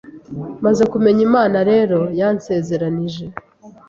[0.65, 3.25] maze kumenya Imana rero yansezeranije